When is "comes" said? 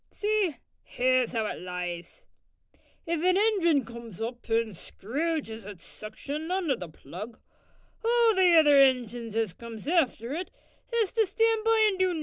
3.85-4.19, 9.53-9.87